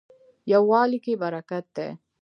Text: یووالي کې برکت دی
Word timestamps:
یووالي 0.51 0.99
کې 1.05 1.13
برکت 1.21 1.65
دی 1.75 1.89